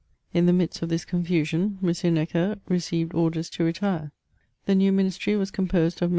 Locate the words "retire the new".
3.63-4.91